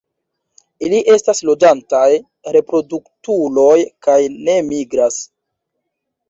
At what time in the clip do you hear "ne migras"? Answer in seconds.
4.49-5.21